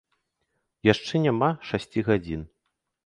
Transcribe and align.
Яшчэ 0.93 1.15
няма 1.25 1.49
шасці 1.73 2.05
гадзін. 2.09 2.41